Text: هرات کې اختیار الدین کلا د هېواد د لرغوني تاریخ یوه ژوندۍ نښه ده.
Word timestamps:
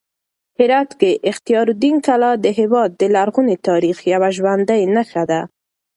هرات 0.59 0.89
کې 0.99 1.11
اختیار 1.31 1.65
الدین 1.71 1.95
کلا 2.05 2.31
د 2.43 2.47
هېواد 2.59 2.89
د 3.01 3.03
لرغوني 3.15 3.57
تاریخ 3.67 3.97
یوه 4.13 4.29
ژوندۍ 4.37 4.81
نښه 4.95 5.23
ده. 5.31 5.41